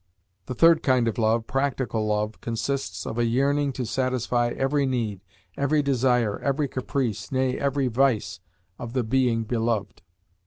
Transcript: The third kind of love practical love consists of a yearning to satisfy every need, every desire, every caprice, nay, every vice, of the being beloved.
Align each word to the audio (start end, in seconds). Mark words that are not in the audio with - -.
The 0.47 0.55
third 0.55 0.81
kind 0.81 1.07
of 1.07 1.19
love 1.19 1.45
practical 1.45 2.07
love 2.07 2.41
consists 2.41 3.05
of 3.05 3.19
a 3.19 3.23
yearning 3.25 3.71
to 3.73 3.85
satisfy 3.85 4.47
every 4.47 4.87
need, 4.87 5.21
every 5.55 5.83
desire, 5.83 6.39
every 6.39 6.67
caprice, 6.67 7.31
nay, 7.31 7.55
every 7.59 7.85
vice, 7.87 8.39
of 8.79 8.93
the 8.93 9.03
being 9.03 9.43
beloved. 9.43 10.01